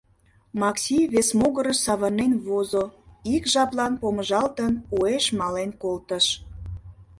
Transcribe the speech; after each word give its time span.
—Макси 0.61 0.97
вес 1.13 1.29
могырыш 1.39 1.77
савырнен 1.85 2.33
возо, 2.45 2.83
ик 3.35 3.43
жаплан 3.53 3.93
помыжалтын, 4.01 4.73
уэш 4.97 5.25
мален 5.39 5.71
колтыш. 5.81 6.25